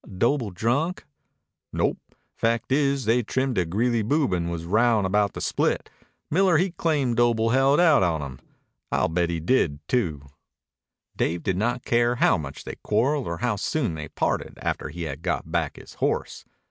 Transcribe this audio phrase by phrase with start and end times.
[0.17, 1.05] "Doble drunk?"
[1.71, 1.99] "Nope.
[2.35, 5.91] Fact is, they'd trimmed a Greeley boob and was rowin' about the split.
[6.31, 8.39] Miller he claimed Doble held out on him.
[8.91, 10.25] I'll bet he did too."
[11.15, 15.03] Dave did not care how much they quarreled or how soon they parted after he
[15.03, 16.45] had got back his horse.